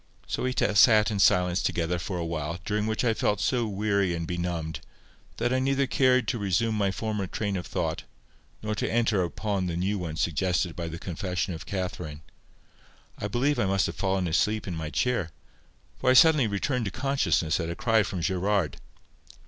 So 0.25 0.41
we 0.41 0.55
sat 0.57 1.11
in 1.11 1.19
silence 1.19 1.61
together 1.61 1.99
for 1.99 2.17
a 2.17 2.25
while, 2.25 2.57
during 2.65 2.87
which 2.87 3.03
I 3.05 3.13
felt 3.13 3.39
so 3.39 3.67
weary 3.67 4.15
and 4.15 4.25
benumbed, 4.25 4.79
that 5.37 5.53
I 5.53 5.59
neither 5.59 5.85
cared 5.85 6.27
to 6.29 6.39
resume 6.39 6.73
my 6.73 6.89
former 6.89 7.27
train 7.27 7.55
of 7.55 7.67
thought, 7.67 8.01
nor 8.63 8.73
to 8.73 8.91
enter 8.91 9.21
upon 9.21 9.67
the 9.67 9.77
new 9.77 9.99
one 9.99 10.15
suggested 10.15 10.75
by 10.75 10.87
the 10.87 10.97
confession 10.97 11.53
of 11.53 11.67
Catherine. 11.67 12.23
I 13.19 13.27
believe 13.27 13.59
I 13.59 13.65
must 13.67 13.85
have 13.85 13.95
fallen 13.95 14.27
asleep 14.27 14.67
in 14.67 14.75
my 14.75 14.89
chair, 14.89 15.29
for 15.99 16.09
I 16.09 16.13
suddenly 16.13 16.47
returned 16.47 16.85
to 16.85 16.89
consciousness 16.89 17.59
at 17.59 17.69
a 17.69 17.75
cry 17.75 18.01
from 18.01 18.23
Gerard. 18.23 18.77